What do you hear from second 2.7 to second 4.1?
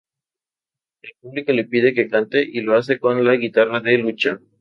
hace con la guitarra de